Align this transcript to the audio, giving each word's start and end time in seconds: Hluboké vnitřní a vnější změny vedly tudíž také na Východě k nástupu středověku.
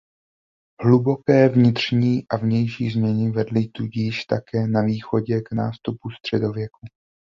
Hluboké 0.83 1.49
vnitřní 1.49 2.23
a 2.29 2.37
vnější 2.37 2.89
změny 2.89 3.31
vedly 3.31 3.67
tudíž 3.67 4.25
také 4.25 4.67
na 4.67 4.81
Východě 4.81 5.41
k 5.41 5.51
nástupu 5.51 6.09
středověku. 6.09 6.79